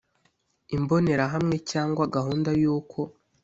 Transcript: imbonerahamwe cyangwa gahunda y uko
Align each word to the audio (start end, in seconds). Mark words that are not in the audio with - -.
imbonerahamwe 0.75 1.55
cyangwa 1.71 2.03
gahunda 2.15 2.49
y 2.61 2.63
uko 2.75 2.99